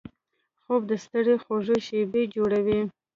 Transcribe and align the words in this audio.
خوب 0.63 0.81
د 0.89 0.91
سړي 1.05 1.35
خوږې 1.43 1.77
شیبې 1.87 2.23
جوړوي 2.33 2.79